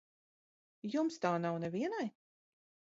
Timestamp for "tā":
1.27-1.35